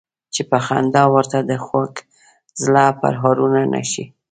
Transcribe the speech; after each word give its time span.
چې 0.33 0.41
په 0.49 0.57
خندا 0.65 1.03
ورته 1.15 1.39
د 1.49 1.51
خوږ 1.65 1.93
زړه 2.63 2.85
پرهارونه 3.01 3.61
نه 3.73 3.81
شي. 3.91 4.03